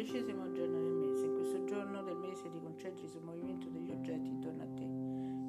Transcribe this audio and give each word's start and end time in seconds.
dodicesimo 0.00 0.50
giorno 0.52 0.80
del 0.80 0.92
mese. 0.92 1.26
In 1.26 1.34
questo 1.34 1.64
giorno 1.64 2.02
del 2.02 2.16
mese 2.16 2.50
ti 2.50 2.58
concentri 2.58 3.06
sul 3.06 3.22
movimento 3.22 3.68
degli 3.68 3.90
oggetti 3.90 4.28
intorno 4.28 4.62
a 4.62 4.66
te. 4.66 4.84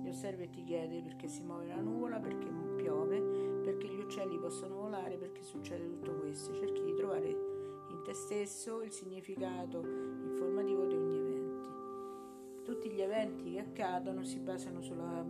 Li 0.04 0.10
osservi 0.10 0.44
e 0.44 0.50
ti 0.50 0.64
chiedi 0.64 1.02
perché 1.02 1.30
si 1.30 1.42
muove 1.42 1.68
la 1.68 1.80
nuvola, 1.80 2.20
perché 2.20 2.50
piove, 2.76 3.22
perché 3.64 3.88
gli 3.88 4.00
uccelli 4.00 4.38
possono 4.38 4.76
volare, 4.76 5.16
perché 5.18 5.42
succede 5.42 5.88
tutto 5.88 6.12
questo. 6.16 6.54
Cerchi 6.54 6.84
di 6.84 6.94
trovare 6.96 7.30
in 7.30 8.02
te 8.04 8.14
stesso 8.14 8.82
il 8.82 8.92
significato 8.92 9.80
informativo 9.80 10.86
di 10.86 10.96
ogni 10.96 11.18
evento. 11.18 12.62
Tutti 12.64 12.90
gli 12.90 13.00
eventi 13.00 13.54
che 13.54 13.60
accadono 13.60 14.26
si 14.26 14.40
basano 14.40 14.82
sulla, 14.82 15.26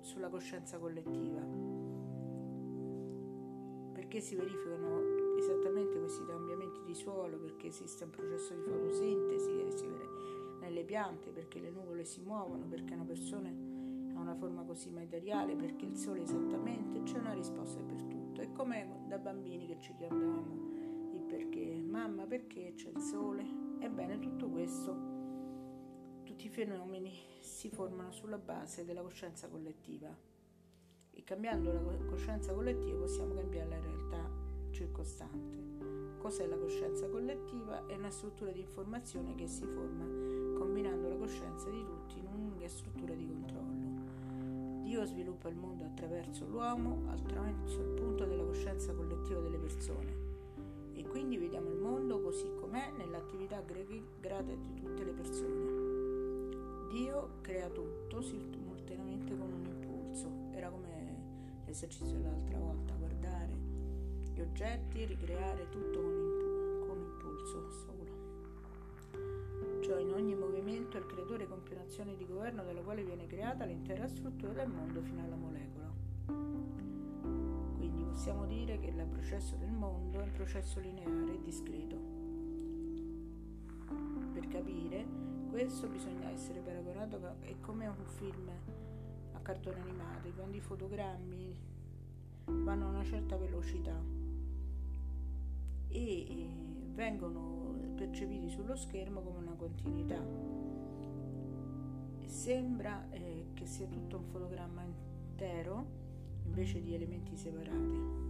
sulla 0.00 0.28
coscienza 0.28 0.78
collettiva. 0.78 1.40
Perché 3.92 4.20
si 4.20 4.34
verificano 4.34 5.17
esattamente 5.38 5.98
questi 5.98 6.24
cambiamenti 6.24 6.80
di 6.84 6.94
suolo 6.94 7.38
perché 7.38 7.68
esiste 7.68 8.04
un 8.04 8.10
processo 8.10 8.54
di 8.54 8.62
fotosintesi 8.62 9.56
che 9.56 9.70
si 9.70 9.86
vede 9.86 10.08
nelle 10.60 10.84
piante, 10.84 11.30
perché 11.30 11.60
le 11.60 11.70
nuvole 11.70 12.04
si 12.04 12.20
muovono, 12.20 12.66
perché 12.66 12.94
una 12.94 13.04
persona 13.04 13.48
ha 13.48 14.20
una 14.20 14.34
forma 14.34 14.62
così 14.64 14.90
materiale, 14.90 15.54
perché 15.54 15.86
il 15.86 15.96
sole 15.96 16.22
esattamente, 16.22 17.02
c'è 17.04 17.18
una 17.18 17.32
risposta 17.32 17.80
per 17.80 18.02
tutto. 18.02 18.40
È 18.40 18.52
come 18.52 19.04
da 19.06 19.18
bambini 19.18 19.66
che 19.66 19.78
ci 19.78 19.94
chiamavamo 19.94 21.12
il 21.14 21.22
perché, 21.22 21.80
mamma 21.80 22.26
perché 22.26 22.72
c'è 22.74 22.90
il 22.90 23.00
sole? 23.00 23.44
Ebbene 23.78 24.18
tutto 24.18 24.48
questo, 24.48 25.16
tutti 26.24 26.46
i 26.46 26.50
fenomeni 26.50 27.16
si 27.40 27.70
formano 27.70 28.10
sulla 28.10 28.38
base 28.38 28.84
della 28.84 29.02
coscienza 29.02 29.48
collettiva 29.48 30.14
e 31.10 31.24
cambiando 31.24 31.72
la 31.72 31.80
coscienza 32.06 32.52
collettiva 32.52 32.98
possiamo 32.98 33.34
cambiare 33.34 33.68
la 33.68 33.80
realtà 33.80 34.47
circostante. 34.70 36.16
Cos'è 36.18 36.46
la 36.46 36.56
coscienza 36.56 37.08
collettiva? 37.08 37.86
È 37.86 37.94
una 37.94 38.10
struttura 38.10 38.50
di 38.50 38.60
informazione 38.60 39.34
che 39.34 39.46
si 39.46 39.64
forma 39.64 40.04
combinando 40.58 41.08
la 41.08 41.16
coscienza 41.16 41.70
di 41.70 41.84
tutti 41.84 42.18
in 42.18 42.26
un'unica 42.26 42.68
struttura 42.68 43.14
di 43.14 43.26
controllo. 43.26 44.82
Dio 44.82 45.04
sviluppa 45.04 45.48
il 45.48 45.56
mondo 45.56 45.84
attraverso 45.84 46.46
l'uomo, 46.46 47.04
attraverso 47.10 47.80
il 47.80 47.88
punto 47.90 48.24
della 48.24 48.44
coscienza 48.44 48.92
collettiva 48.94 49.40
delle 49.40 49.58
persone. 49.58 50.26
E 50.94 51.06
quindi 51.06 51.36
vediamo 51.36 51.68
il 51.70 51.78
mondo 51.78 52.20
così 52.20 52.50
com'è 52.58 52.92
nell'attività 52.96 53.62
grata 54.20 54.52
di 54.52 54.74
tutte 54.74 55.04
le 55.04 55.12
persone. 55.12 56.88
Dio 56.90 57.28
crea 57.42 57.68
tutto 57.68 58.20
simultaneamente 58.20 59.36
con 59.36 59.52
un 59.52 59.64
impulso. 59.66 60.30
Era 60.52 60.70
come 60.70 61.62
l'esercizio 61.64 62.16
dell'altra 62.16 62.58
volta, 62.58 62.94
guardare 62.94 63.67
gli 64.38 64.40
oggetti, 64.40 65.04
ricreare 65.04 65.68
tutto 65.68 66.00
con, 66.00 66.12
impu- 66.12 66.86
con 66.86 66.98
impulso 67.00 67.70
solo. 67.70 67.96
Cioè 69.80 70.00
in 70.00 70.12
ogni 70.12 70.36
movimento 70.36 70.96
il 70.96 71.06
creatore 71.06 71.48
compie 71.48 71.74
un'azione 71.74 72.16
di 72.16 72.24
governo 72.24 72.62
dalla 72.62 72.80
quale 72.82 73.02
viene 73.02 73.26
creata 73.26 73.64
l'intera 73.64 74.06
struttura 74.06 74.52
del 74.52 74.68
mondo 74.68 75.02
fino 75.02 75.24
alla 75.24 75.34
molecola. 75.34 75.92
Quindi 77.76 78.04
possiamo 78.04 78.46
dire 78.46 78.78
che 78.78 78.86
il 78.88 79.06
processo 79.10 79.56
del 79.56 79.72
mondo 79.72 80.20
è 80.20 80.22
un 80.22 80.32
processo 80.32 80.78
lineare 80.78 81.34
e 81.34 81.42
discreto. 81.42 81.96
Per 84.34 84.46
capire 84.46 85.04
questo 85.50 85.88
bisogna 85.88 86.30
essere 86.30 86.60
paragonato 86.60 87.18
è 87.40 87.56
come 87.60 87.88
un 87.88 88.04
film 88.04 88.48
a 89.32 89.40
cartone 89.40 89.80
animato, 89.80 90.28
quando 90.36 90.56
i 90.56 90.60
fotogrammi 90.60 91.56
vanno 92.44 92.86
a 92.86 92.88
una 92.90 93.04
certa 93.04 93.36
velocità 93.36 94.17
e 95.88 96.48
vengono 96.94 97.76
percepiti 97.94 98.48
sullo 98.48 98.76
schermo 98.76 99.20
come 99.20 99.38
una 99.38 99.54
continuità. 99.54 100.22
Sembra 102.24 103.08
eh, 103.10 103.46
che 103.54 103.66
sia 103.66 103.86
tutto 103.86 104.18
un 104.18 104.24
fotogramma 104.24 104.82
intero 104.82 106.06
invece 106.44 106.80
di 106.80 106.94
elementi 106.94 107.36
separati 107.36 108.26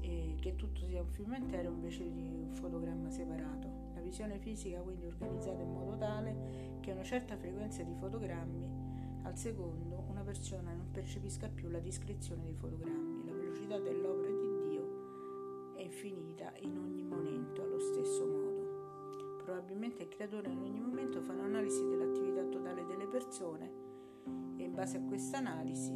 e 0.00 0.36
che 0.40 0.54
tutto 0.56 0.86
sia 0.86 1.02
un 1.02 1.08
film 1.08 1.34
intero 1.34 1.70
invece 1.70 2.10
di 2.10 2.20
un 2.20 2.52
fotogramma 2.52 3.10
separato. 3.10 3.68
La 3.94 4.00
visione 4.00 4.38
fisica 4.38 4.80
quindi 4.80 5.04
è 5.04 5.08
organizzata 5.08 5.62
in 5.62 5.72
modo 5.72 5.96
tale 5.96 6.78
che 6.80 6.90
a 6.90 6.94
una 6.94 7.04
certa 7.04 7.36
frequenza 7.36 7.82
di 7.82 7.94
fotogrammi 7.94 8.84
al 9.22 9.36
secondo 9.36 10.04
una 10.08 10.22
persona 10.22 10.72
non 10.72 10.90
percepisca 10.92 11.48
più 11.48 11.68
la 11.68 11.80
descrizione 11.80 12.44
dei 12.44 12.54
fotogrammi, 12.54 13.26
la 13.26 13.32
velocità 13.32 13.78
dell'opera 13.78 14.32
di 14.32 14.45
infinita 15.86 16.52
in 16.60 16.76
ogni 16.76 17.02
momento 17.02 17.62
allo 17.62 17.78
stesso 17.78 18.26
modo. 18.26 19.38
Probabilmente 19.42 20.02
il 20.02 20.08
creatore 20.08 20.50
in 20.50 20.58
ogni 20.58 20.80
momento 20.80 21.20
fa 21.22 21.32
un'analisi 21.32 21.86
dell'attività 21.86 22.44
totale 22.44 22.84
delle 22.84 23.06
persone 23.06 23.72
e 24.56 24.64
in 24.64 24.74
base 24.74 24.98
a 24.98 25.02
questa 25.02 25.38
analisi 25.38 25.92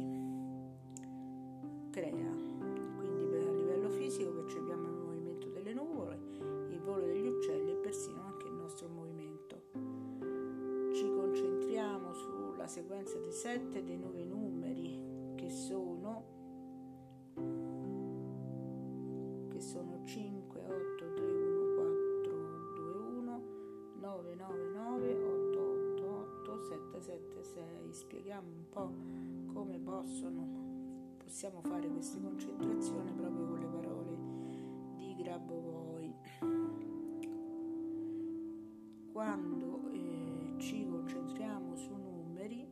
crea. 1.91 2.31
Quindi 2.95 3.23
a 3.35 3.51
livello 3.51 3.89
fisico 3.89 4.31
percepiamo 4.31 4.87
il 4.87 4.93
movimento 4.93 5.49
delle 5.49 5.73
nuvole, 5.73 6.17
il 6.69 6.79
volo 6.79 7.05
degli 7.05 7.27
uccelli 7.27 7.71
e 7.71 7.75
persino 7.75 8.21
anche 8.21 8.47
il 8.47 8.53
nostro 8.53 8.87
movimento. 8.87 9.61
Ci 10.93 11.05
concentriamo 11.05 12.13
sulla 12.13 12.67
sequenza 12.67 13.17
dei 13.19 13.33
sette 13.33 13.83
dei 13.83 13.97
nove 13.97 14.23
numeri 14.23 15.35
che 15.35 15.49
sono 15.49 15.90
Spieghiamo 28.11 28.49
un 28.49 28.67
po' 28.69 29.53
come 29.53 29.79
possono, 29.79 31.15
possiamo 31.15 31.61
fare 31.61 31.87
queste 31.87 32.19
concentrazioni 32.19 33.13
proprio 33.13 33.45
con 33.45 33.57
le 33.57 33.67
parole 33.67 34.17
di 34.97 35.15
Grabovoi. 35.15 36.13
Quando 39.13 39.89
eh, 39.93 40.55
ci 40.57 40.85
concentriamo 40.89 41.73
su 41.77 41.95
numeri, 41.95 42.67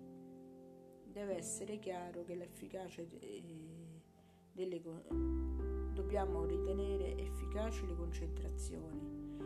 deve 1.05 1.37
essere 1.37 1.79
chiaro 1.79 2.25
che 2.25 2.35
l'efficacia 2.35 3.01
eh, 3.01 3.43
delle 4.51 4.81
dobbiamo 5.93 6.43
ritenere 6.43 7.17
efficaci 7.17 7.85
le 7.85 7.95
concentrazioni 7.95 9.37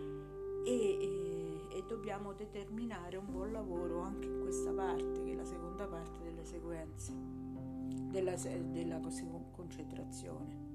e, 0.66 0.72
e, 0.72 1.53
e, 1.74 1.84
dobbiamo 1.88 2.34
determinare 2.34 3.18
un 3.18 3.26
buon 3.30 3.52
lavoro 3.52 4.02
anche 4.02 4.28
in 4.28 4.42
questa 4.42 4.72
parte, 4.72 5.24
che 5.24 5.32
è 5.32 5.36
la 5.36 5.46
seconda 5.46 5.86
parte 5.88 6.22
delle 6.24 6.46
sequenze, 6.46 7.14
della, 8.12 8.36
della 8.36 9.00
concentrazione. 9.52 10.72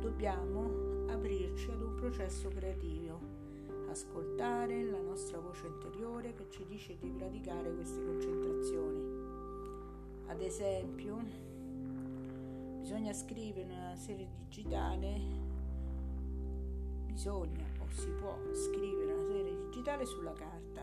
Dobbiamo 0.00 1.06
aprirci 1.08 1.70
ad 1.70 1.82
un 1.82 1.94
processo 1.94 2.48
creativo, 2.48 3.20
ascoltare 3.88 4.82
la 4.82 5.00
nostra 5.00 5.38
voce 5.38 5.66
interiore 5.66 6.34
che 6.34 6.48
ci 6.50 6.64
dice 6.66 6.96
di 6.98 7.10
praticare 7.10 7.72
queste 7.74 8.04
concentrazioni. 8.04 9.32
Ad 10.26 10.40
esempio, 10.40 11.18
bisogna 12.80 13.12
scrivere 13.12 13.70
una 13.70 13.96
serie 13.96 14.28
digitale, 14.38 15.20
bisogna 17.06 17.64
o 17.78 17.86
si 17.90 18.08
può 18.20 18.36
scrivere 18.52 19.12
una 19.12 19.26
serie 19.28 19.53
digitale 19.74 20.06
sulla 20.06 20.32
carta, 20.32 20.82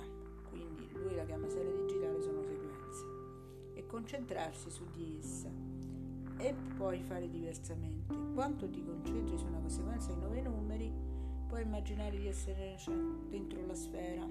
quindi 0.50 0.90
lui 0.92 1.16
la 1.16 1.24
chiama 1.24 1.48
serie 1.48 1.74
digitale, 1.74 2.22
sono 2.22 2.44
sequenze, 2.44 3.06
e 3.74 3.86
concentrarsi 3.86 4.70
su 4.70 4.84
di 4.92 5.18
essa 5.18 5.50
e 6.38 6.54
poi 6.76 7.02
fare 7.02 7.30
diversamente. 7.30 8.14
Quanto 8.34 8.70
ti 8.70 8.84
concentri 8.84 9.38
su 9.38 9.46
una 9.46 9.70
sequenza 9.70 10.12
di 10.12 10.20
nove 10.20 10.42
numeri, 10.42 10.94
puoi 11.48 11.62
immaginare 11.62 12.18
di 12.18 12.28
essere 12.28 12.78
dentro 13.30 13.66
la 13.66 13.76
sfera. 13.76 14.28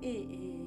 E, 0.00 0.08
e 0.08 0.66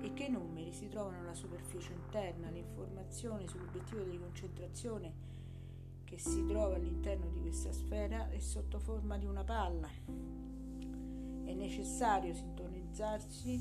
e 0.00 0.14
che 0.14 0.24
i 0.24 0.30
numeri 0.30 0.72
si 0.72 0.88
trovano 0.88 1.18
alla 1.18 1.34
superficie 1.34 1.92
interna, 1.92 2.48
l'informazione 2.50 3.48
sull'obiettivo 3.48 4.04
di 4.04 4.16
concentrazione 4.16 5.12
che 6.04 6.18
si 6.18 6.46
trova 6.46 6.76
all'interno 6.76 7.28
di 7.30 7.40
questa 7.40 7.72
sfera 7.72 8.30
è 8.30 8.38
sotto 8.38 8.78
forma 8.78 9.18
di 9.18 9.26
una 9.26 9.42
palla. 9.42 9.88
È 11.48 11.54
necessario 11.54 12.34
sintonizzarsi 12.34 13.58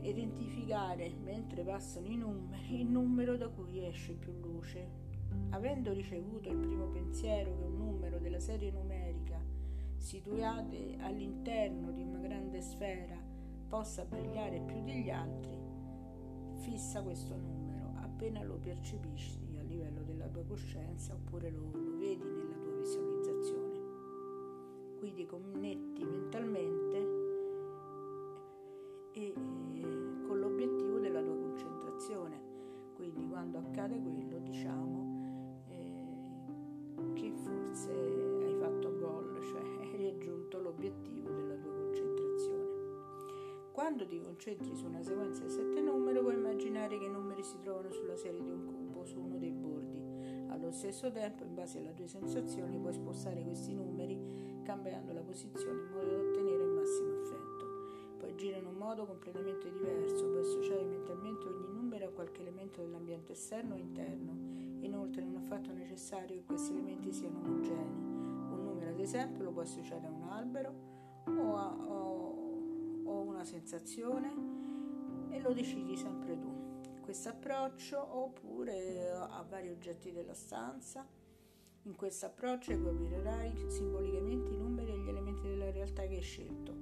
identificare 0.00 1.12
mentre 1.22 1.62
passano 1.62 2.06
i 2.06 2.16
numeri 2.16 2.80
il 2.80 2.86
numero 2.86 3.36
da 3.36 3.48
cui 3.48 3.84
esce 3.84 4.14
più 4.14 4.32
luce. 4.40 5.06
Avendo 5.50 5.92
ricevuto 5.92 6.48
il 6.48 6.56
primo 6.56 6.86
pensiero 6.86 7.54
che 7.54 7.64
un 7.64 7.76
numero 7.76 8.18
della 8.18 8.40
serie 8.40 8.70
numerica 8.70 9.38
situate 9.98 10.96
all'interno 11.00 11.90
di 11.92 12.00
una 12.00 12.18
grande 12.18 12.62
sfera 12.62 13.20
possa 13.68 14.06
brillare 14.06 14.62
più 14.62 14.82
degli 14.84 15.10
altri, 15.10 15.58
fissa 16.60 17.02
questo 17.02 17.36
numero 17.36 17.92
appena 17.96 18.42
lo 18.42 18.56
percepisci 18.56 19.58
a 19.58 19.62
livello 19.64 20.02
della 20.02 20.28
tua 20.28 20.46
coscienza 20.46 21.12
oppure 21.12 21.50
lo, 21.50 21.70
lo 21.74 21.98
vedi 21.98 22.37
ti 25.18 25.26
connetti 25.26 26.04
mentalmente 26.04 26.96
e, 29.12 29.34
e 29.72 29.80
con 30.26 30.38
l'obiettivo 30.38 30.98
della 30.98 31.22
tua 31.22 31.36
concentrazione. 31.36 32.40
Quindi 32.94 33.26
quando 33.28 33.58
accade 33.58 34.00
quello 34.00 34.38
diciamo 34.38 35.64
eh, 35.68 37.12
che 37.14 37.32
forse 37.32 37.90
hai 37.90 38.56
fatto 38.60 38.96
gol, 38.98 39.40
cioè 39.42 39.62
hai 39.90 40.10
raggiunto 40.10 40.60
l'obiettivo 40.60 41.30
della 41.30 41.54
tua 41.56 41.72
concentrazione. 41.72 42.66
Quando 43.72 44.06
ti 44.06 44.20
concentri 44.20 44.74
su 44.74 44.86
una 44.86 45.02
sequenza 45.02 45.44
di 45.44 45.50
sette 45.50 45.80
numeri 45.80 46.20
puoi 46.20 46.34
immaginare 46.34 46.98
che 46.98 47.04
i 47.04 47.10
numeri 47.10 47.42
si 47.42 47.58
trovano 47.60 47.90
sulla 47.90 48.16
serie 48.16 48.42
di 48.42 48.50
un 48.50 48.66
cubo 48.66 49.04
su 49.04 49.20
uno 49.20 49.38
dei 49.38 49.52
bordi. 49.52 50.46
Allo 50.48 50.70
stesso 50.70 51.10
tempo, 51.10 51.44
in 51.44 51.54
base 51.54 51.78
alle 51.78 51.94
tue 51.94 52.06
sensazioni, 52.08 52.78
puoi 52.78 52.92
spostare 52.92 53.42
questi 53.42 53.74
numeri 53.74 54.47
cambiando 54.68 55.14
la 55.14 55.22
posizione 55.22 55.80
in 55.80 55.88
modo 55.90 56.10
da 56.10 56.20
ottenere 56.20 56.62
il 56.62 56.68
massimo 56.68 57.14
effetto. 57.22 58.16
Puoi 58.18 58.30
agire 58.32 58.58
in 58.58 58.66
un 58.66 58.74
modo 58.74 59.06
completamente 59.06 59.72
diverso, 59.72 60.26
puoi 60.26 60.40
associare 60.40 60.84
mentalmente 60.84 61.46
ogni 61.46 61.68
numero 61.72 62.08
a 62.08 62.10
qualche 62.10 62.42
elemento 62.42 62.82
dell'ambiente 62.82 63.32
esterno 63.32 63.76
o 63.76 63.78
interno. 63.78 64.36
Inoltre 64.80 65.24
non 65.24 65.36
è 65.36 65.38
affatto 65.38 65.72
necessario 65.72 66.36
che 66.36 66.44
questi 66.44 66.72
elementi 66.72 67.14
siano 67.14 67.38
omogenei. 67.38 67.86
Un 67.86 68.62
numero, 68.62 68.90
ad 68.90 69.00
esempio, 69.00 69.42
lo 69.42 69.52
puoi 69.52 69.64
associare 69.64 70.06
a 70.06 70.10
un 70.10 70.22
albero 70.24 70.74
o 71.24 71.56
a, 71.56 71.74
o, 71.74 73.04
o 73.04 73.20
una 73.22 73.44
sensazione 73.44 74.30
e 75.30 75.40
lo 75.40 75.54
decidi 75.54 75.96
sempre 75.96 76.38
tu. 76.38 76.52
Questo 77.00 77.30
approccio 77.30 78.06
oppure 78.18 79.12
a 79.12 79.42
vari 79.48 79.70
oggetti 79.70 80.12
della 80.12 80.34
stanza. 80.34 81.06
In 81.88 81.96
questo 81.96 82.26
approccio 82.26 82.72
equiparerai 82.72 83.64
simbolicamente 83.68 84.50
i 84.50 84.58
numeri 84.58 84.92
e 84.92 84.98
gli 84.98 85.08
elementi 85.08 85.48
della 85.48 85.70
realtà 85.70 86.02
che 86.02 86.16
hai 86.16 86.20
scelto. 86.20 86.74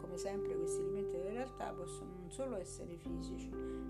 Come 0.00 0.16
sempre 0.16 0.54
questi 0.54 0.82
elementi 0.82 1.16
della 1.16 1.30
realtà 1.30 1.72
possono 1.72 2.10
non 2.20 2.30
solo 2.30 2.56
essere 2.56 2.96
fisici, 2.96 3.48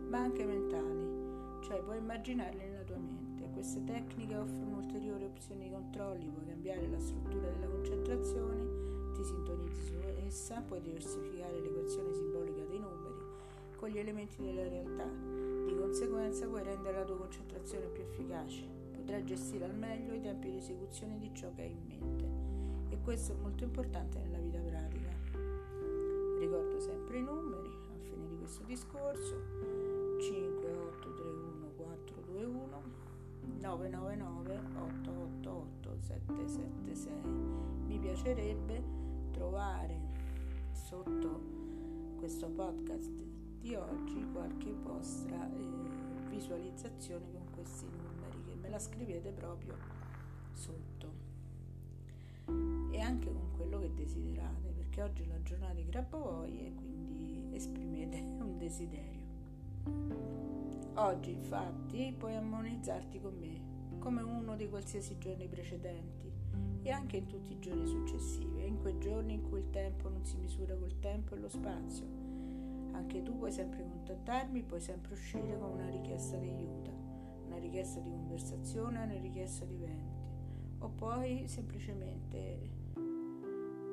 ma 0.08 0.20
anche 0.20 0.46
mentali, 0.46 1.60
cioè 1.62 1.82
puoi 1.82 1.98
immaginarli 1.98 2.56
nella 2.56 2.84
tua 2.84 2.96
mente. 2.96 3.50
Queste 3.52 3.84
tecniche 3.84 4.34
offrono 4.34 4.78
ulteriori 4.78 5.24
opzioni 5.24 5.64
di 5.64 5.70
controlli, 5.70 6.30
puoi 6.30 6.46
cambiare 6.46 6.88
la 6.88 6.98
struttura 6.98 7.50
della 7.50 7.66
concentrazione, 7.66 9.12
ti 9.12 9.24
sintonizzi 9.24 9.84
su 9.84 9.98
essa, 10.24 10.62
puoi 10.62 10.80
diversificare 10.80 11.60
l'equazione 11.60 12.14
simbolica 12.14 12.64
dei 12.64 12.78
numeri 12.78 13.20
con 13.76 13.90
gli 13.90 13.98
elementi 13.98 14.40
della 14.40 14.66
realtà. 14.66 15.06
Di 15.66 15.76
conseguenza 15.76 16.46
puoi 16.46 16.62
rendere 16.62 16.96
la 16.96 17.04
tua 17.04 17.18
concentrazione 17.18 17.88
più 17.88 18.04
efficace, 18.04 18.81
potrai 19.02 19.24
gestire 19.24 19.64
al 19.64 19.74
meglio 19.74 20.14
i 20.14 20.20
tempi 20.20 20.48
di 20.48 20.58
esecuzione 20.58 21.18
di 21.18 21.28
ciò 21.34 21.52
che 21.54 21.62
hai 21.62 21.72
in 21.72 21.84
mente 21.86 22.94
e 22.94 23.00
questo 23.02 23.32
è 23.32 23.36
molto 23.36 23.64
importante 23.64 24.20
nella 24.20 24.38
vita 24.38 24.60
pratica. 24.60 25.10
Ricordo 26.38 26.78
sempre 26.78 27.18
i 27.18 27.22
numeri 27.22 27.68
a 27.68 27.98
fine 28.00 28.28
di 28.28 28.36
questo 28.36 28.62
discorso 28.62 29.34
5 30.20 30.72
8 30.72 31.14
3 31.14 31.24
1 31.28 31.72
4 31.76 32.20
2 32.26 32.44
1 32.44 32.82
999 33.58 34.60
888 34.76 35.96
776 35.98 37.12
mi 37.86 37.98
piacerebbe 37.98 38.82
trovare 39.32 39.98
sotto 40.70 41.40
questo 42.18 42.48
podcast 42.48 43.10
di 43.58 43.74
oggi 43.74 44.24
qualche 44.32 44.72
vostra 44.72 45.50
eh, 45.50 46.28
visualizzazione 46.28 47.32
con 47.32 47.46
questi 47.52 47.84
numeri 47.86 48.01
la 48.72 48.78
scrivete 48.78 49.30
proprio 49.32 49.76
sotto. 50.52 51.20
E 52.90 53.00
anche 53.00 53.30
con 53.30 53.52
quello 53.54 53.78
che 53.78 53.92
desiderate 53.92 54.70
perché 54.70 55.02
oggi 55.02 55.22
è 55.24 55.26
la 55.26 55.42
giornata 55.42 55.74
di 55.74 55.84
Grabovoi 55.84 56.66
e 56.66 56.74
quindi 56.74 57.50
esprimete 57.54 58.16
un 58.40 58.56
desiderio. 58.56 59.20
Oggi 60.94 61.32
infatti 61.32 62.14
puoi 62.16 62.34
ammonizzarti 62.34 63.20
con 63.20 63.36
me 63.38 63.98
come 63.98 64.22
uno 64.22 64.56
dei 64.56 64.70
qualsiasi 64.70 65.18
giorni 65.18 65.48
precedenti 65.48 66.32
e 66.80 66.90
anche 66.90 67.18
in 67.18 67.26
tutti 67.26 67.52
i 67.52 67.58
giorni 67.58 67.86
successivi, 67.86 68.66
in 68.66 68.80
quei 68.80 68.98
giorni 68.98 69.34
in 69.34 69.42
cui 69.50 69.58
il 69.58 69.70
tempo 69.70 70.08
non 70.08 70.24
si 70.24 70.38
misura 70.38 70.74
col 70.76 70.98
tempo 70.98 71.34
e 71.34 71.38
lo 71.38 71.48
spazio, 71.48 72.06
anche 72.92 73.22
tu 73.22 73.36
puoi 73.36 73.52
sempre 73.52 73.84
contattarmi, 73.84 74.62
puoi 74.62 74.80
sempre 74.80 75.12
uscire 75.12 75.58
con 75.58 75.72
una 75.72 75.90
richiesta 75.90 76.38
di 76.38 76.48
aiuto, 76.48 77.01
una 77.46 77.58
richiesta 77.58 78.00
di 78.00 78.10
conversazione, 78.10 79.02
una 79.02 79.18
richiesta 79.18 79.64
di 79.64 79.74
eventi, 79.74 80.20
o 80.78 80.88
puoi 80.88 81.46
semplicemente 81.46 82.38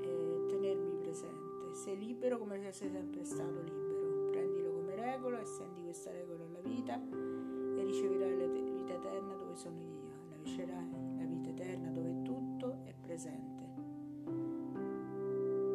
eh, 0.02 0.46
tenermi 0.48 0.96
presente. 1.02 1.74
Sei 1.74 1.98
libero 1.98 2.38
come 2.40 2.60
se 2.60 2.72
sei 2.72 2.90
sempre 2.90 3.24
stato 3.24 3.62
libero. 3.62 4.30
Prendilo 4.32 4.72
come 4.74 4.96
regola, 4.96 5.42
estendi 5.42 5.82
questa 5.82 6.12
regola 6.12 6.44
alla 6.44 6.62
vita 6.62 6.96
e 6.96 7.84
riceverai 7.84 8.38
la 8.38 8.48
vita 8.48 8.94
eterna 8.94 9.36
dove 9.36 9.56
sono 9.56 9.80
io. 9.80 10.08
La 10.30 10.36
riceverai 10.44 11.18
la 11.18 11.26
vita 11.26 11.50
eterna 11.50 11.90
dove 11.92 12.22
tutto 12.24 12.80
è 12.84 12.94
presente. 13.00 13.68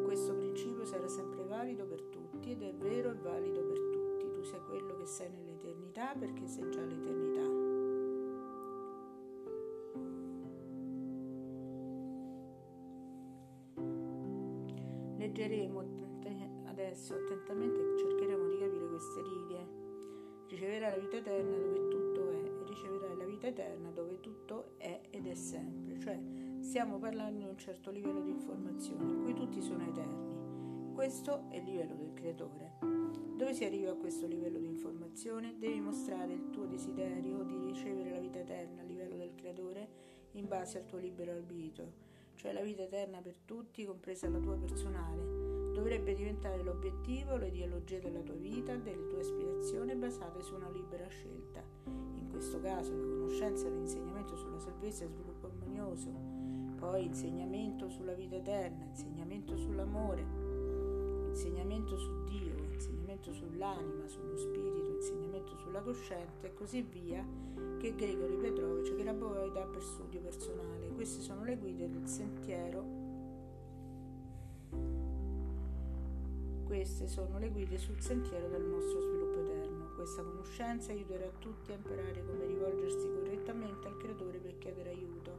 Questo 0.03 0.35
principio 0.35 0.85
sarà 0.85 1.07
sempre 1.07 1.43
valido 1.43 1.85
per 1.85 2.01
tutti 2.03 2.51
ed 2.51 2.61
è 2.61 2.73
vero 2.73 3.11
e 3.11 3.15
valido 3.15 3.61
per 3.63 3.79
tutti. 3.91 4.31
Tu 4.31 4.43
sei 4.43 4.59
quello 4.67 4.95
che 4.97 5.05
sei 5.05 5.29
nell'eternità 5.29 6.13
perché 6.17 6.47
sei 6.47 6.69
già 6.71 6.81
l'eternità. 6.81 7.34
Leggeremo 15.35 15.83
adesso 16.67 17.13
attentamente 17.13 17.77
e 17.77 17.97
cercheremo 17.97 18.47
di 18.47 18.57
capire 18.57 18.87
queste 18.87 19.21
righe. 19.21 19.67
Riceverai 20.47 20.91
la 20.91 20.97
vita 20.97 21.17
eterna 21.17 21.57
dove 21.57 21.87
tutto 21.89 22.29
è 22.29 22.35
e 22.35 22.63
riceverai 22.65 23.17
la 23.17 23.25
vita 23.25 23.47
eterna 23.47 23.89
dove 23.91 24.19
tutto 24.21 24.77
è 24.77 25.01
ed 25.09 25.27
è 25.27 25.33
sempre. 25.33 25.99
Cioè 25.99 26.17
stiamo 26.61 26.99
parlando 26.99 27.39
di 27.39 27.49
un 27.49 27.57
certo 27.57 27.91
livello 27.91 28.21
di 28.21 28.29
informazione 28.29 29.11
in 29.11 29.23
cui 29.23 29.33
tutti 29.33 29.61
sono 29.61 29.85
eterni 29.85 30.35
questo 30.95 31.49
è 31.49 31.57
il 31.57 31.65
livello 31.65 31.93
del 31.95 32.13
creatore. 32.13 32.77
Dove 32.79 33.53
si 33.53 33.65
arriva 33.65 33.91
a 33.91 33.95
questo 33.95 34.27
livello 34.27 34.57
di 34.57 34.67
informazione? 34.67 35.55
Devi 35.59 35.81
mostrare 35.81 36.31
il 36.31 36.49
tuo 36.51 36.65
desiderio 36.65 37.43
di 37.43 37.59
ricevere 37.65 38.11
la 38.11 38.19
vita 38.19 38.39
eterna 38.39 38.81
a 38.81 38.85
livello 38.85 39.17
del 39.17 39.35
creatore 39.35 39.89
in 40.31 40.47
base 40.47 40.77
al 40.77 40.85
tuo 40.85 40.97
libero 40.97 41.33
arbitrio, 41.33 41.91
cioè 42.35 42.53
la 42.53 42.61
vita 42.61 42.83
eterna 42.83 43.21
per 43.21 43.37
tutti, 43.45 43.85
compresa 43.85 44.29
la 44.29 44.39
tua 44.39 44.55
personale. 44.55 45.73
Dovrebbe 45.73 46.13
diventare 46.13 46.63
l'obiettivo, 46.63 47.35
l'ideologia 47.35 47.99
della 47.99 48.21
tua 48.21 48.35
vita, 48.35 48.75
delle 48.75 49.07
tue 49.07 49.19
aspirazioni 49.19 49.95
basate 49.95 50.41
su 50.41 50.55
una 50.55 50.69
libera 50.69 51.07
scelta. 51.07 51.63
In 51.85 52.29
questo 52.29 52.59
caso 52.59 52.95
la 52.95 53.03
conoscenza 53.03 53.67
e 53.67 53.71
l'insegnamento 53.71 54.35
sulla 54.35 54.59
salvezza 54.59 55.05
e 55.05 55.07
sviluppo 55.07 55.47
armonioso, 55.47 56.09
poi 56.77 57.05
insegnamento 57.05 57.89
sulla 57.89 58.13
vita 58.13 58.35
eterna, 58.35 58.85
insegnamento 58.85 59.57
sull'amore, 59.57 60.25
insegnamento 61.29 61.97
su 61.97 62.23
Dio, 62.23 62.55
insegnamento 62.71 63.33
sull'anima, 63.33 64.07
sullo 64.07 64.37
spirito, 64.37 64.91
insegnamento 64.91 65.57
sulla 65.57 65.81
coscienza 65.81 66.47
e 66.47 66.53
così 66.53 66.81
via, 66.81 67.25
che 67.79 67.95
Gregory 67.95 68.37
Petrovic 68.37 68.95
Grabovoi 68.95 69.51
dà 69.51 69.65
per 69.65 69.81
studio 69.81 70.21
personale. 70.21 70.84
Queste 70.95 71.21
sono 71.21 71.43
le 71.43 71.57
guide 71.57 71.89
del 71.89 72.07
sentiero. 72.07 73.03
Queste 76.65 77.07
sono 77.07 77.37
le 77.37 77.49
guide 77.49 77.77
sul 77.77 78.01
sentiero 78.01 78.49
del 78.49 78.63
nostro 78.63 79.01
sviluppo 79.01 79.39
eterno. 79.41 79.91
Questa 79.95 80.23
conoscenza 80.23 80.91
aiuterà 80.91 81.29
tutti 81.37 81.71
a 81.71 81.75
imparare 81.75 82.25
come 82.25 82.45
rivolgersi 82.47 83.07
correttamente 83.07 83.87
al 83.87 83.97
creatore 83.97 84.39
per 84.39 84.57
chiedere 84.57 84.89
aiuto, 84.89 85.37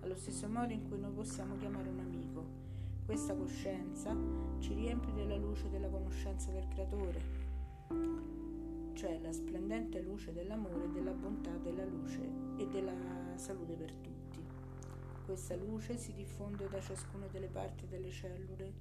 allo 0.00 0.14
stesso 0.14 0.46
modo 0.46 0.72
in 0.72 0.88
cui 0.88 1.00
noi 1.00 1.12
possiamo 1.12 1.56
chiamare 1.58 1.88
un 1.88 1.98
amico 1.98 2.66
questa 3.08 3.34
coscienza 3.34 4.14
ci 4.58 4.74
riempie 4.74 5.14
della 5.14 5.36
luce 5.36 5.70
della 5.70 5.88
conoscenza 5.88 6.50
del 6.50 6.68
Creatore, 6.68 7.22
cioè 8.92 9.18
la 9.22 9.32
splendente 9.32 10.02
luce 10.02 10.34
dell'amore, 10.34 10.90
della 10.92 11.12
bontà, 11.12 11.56
della 11.56 11.86
luce 11.86 12.20
e 12.58 12.68
della 12.68 12.92
salute 13.36 13.72
per 13.76 13.94
tutti. 13.94 14.47
Questa 15.28 15.54
luce 15.56 15.98
si 15.98 16.14
diffonde 16.14 16.70
da 16.70 16.80
ciascuna 16.80 17.26
delle 17.26 17.48
parti 17.48 17.86
delle 17.86 18.08
cellule 18.10 18.72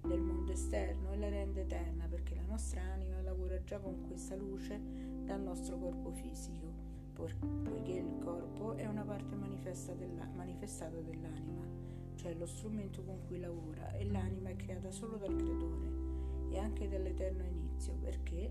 del 0.00 0.22
mondo 0.22 0.50
esterno 0.50 1.12
e 1.12 1.18
la 1.18 1.28
rende 1.28 1.60
eterna 1.60 2.06
perché 2.06 2.34
la 2.34 2.46
nostra 2.48 2.80
anima 2.80 3.20
lavora 3.20 3.62
già 3.64 3.78
con 3.78 4.06
questa 4.06 4.34
luce 4.34 4.80
dal 5.26 5.42
nostro 5.42 5.76
corpo 5.76 6.10
fisico, 6.12 6.72
poiché 7.12 7.92
il 7.92 8.18
corpo 8.18 8.76
è 8.76 8.86
una 8.86 9.02
parte 9.02 9.36
manifestata 9.36 11.00
dell'anima 11.00 11.66
cioè 12.14 12.32
lo 12.32 12.46
strumento 12.46 13.02
con 13.02 13.18
cui 13.26 13.38
lavora, 13.38 13.92
e 13.92 14.06
l'anima 14.06 14.48
è 14.48 14.56
creata 14.56 14.90
solo 14.90 15.18
dal 15.18 15.36
creatore 15.36 16.48
e 16.48 16.58
anche 16.58 16.88
dall'eterno 16.88 17.44
inizio, 17.44 17.92
perché 18.00 18.50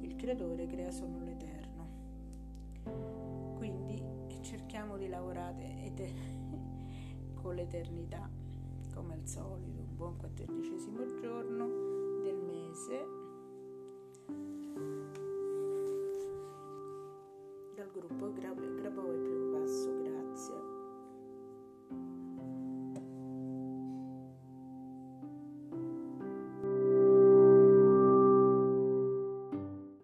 il 0.00 0.14
creatore 0.14 0.66
crea 0.66 0.90
solo 0.90 1.20
l'eterno. 1.24 3.15
Cerchiamo 4.46 4.96
di 4.96 5.08
lavorare 5.08 5.86
ed- 5.86 7.34
con 7.34 7.56
l'eternità, 7.56 8.30
come 8.94 9.14
al 9.14 9.26
solito, 9.26 9.80
un 9.80 9.96
buon 9.96 10.16
quattordicesimo 10.16 11.04
giorno 11.20 11.66
del 12.22 12.36
mese. 12.36 13.06
Dal 17.74 17.90
gruppo 17.90 18.32
Grabove 18.34 18.75